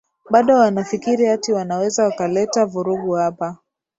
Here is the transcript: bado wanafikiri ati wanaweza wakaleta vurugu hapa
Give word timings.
bado 0.29 0.53
wanafikiri 0.55 1.27
ati 1.29 1.53
wanaweza 1.53 2.03
wakaleta 2.03 2.65
vurugu 2.65 3.11
hapa 3.11 3.57